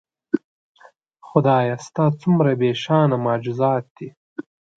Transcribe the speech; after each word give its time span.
خدایه 1.27 1.75
ستا 1.85 2.05
څومره 2.21 2.51
بېشانه 2.59 3.17
معجزات 3.25 3.85
دي 3.97 4.07